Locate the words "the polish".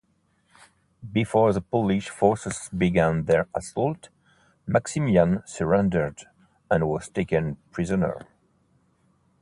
1.53-2.09